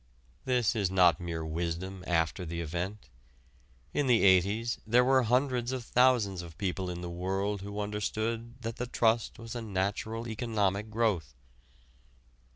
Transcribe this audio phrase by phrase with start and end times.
[0.45, 3.07] This is not mere wisdom after the event.
[3.93, 8.55] In the '80's there were hundreds of thousands of people in the world who understood
[8.63, 11.35] that the trust was a natural economic growth.